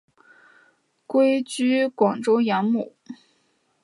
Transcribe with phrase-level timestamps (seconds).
[1.05, 2.95] 归居广州养母。